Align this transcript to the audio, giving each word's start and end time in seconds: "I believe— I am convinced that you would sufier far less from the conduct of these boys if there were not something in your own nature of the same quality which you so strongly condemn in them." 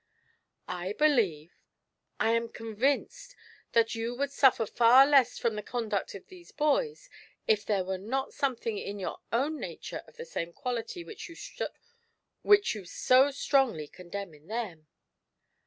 "I 0.67 0.93
believe— 0.93 1.51
I 2.19 2.31
am 2.31 2.49
convinced 2.49 3.35
that 3.73 3.93
you 3.93 4.15
would 4.15 4.31
sufier 4.31 4.67
far 4.67 5.05
less 5.05 5.37
from 5.37 5.53
the 5.53 5.61
conduct 5.61 6.15
of 6.15 6.25
these 6.25 6.51
boys 6.51 7.07
if 7.47 7.63
there 7.67 7.83
were 7.85 7.99
not 7.99 8.33
something 8.33 8.79
in 8.79 8.97
your 8.97 9.19
own 9.31 9.59
nature 9.59 10.01
of 10.07 10.17
the 10.17 10.25
same 10.25 10.53
quality 10.53 11.03
which 11.03 11.29
you 11.29 12.85
so 12.85 13.29
strongly 13.29 13.87
condemn 13.87 14.33
in 14.33 14.47
them." 14.47 14.87